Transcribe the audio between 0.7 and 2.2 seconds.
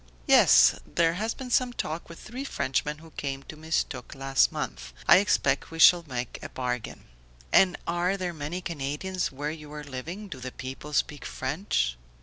there has been some talk with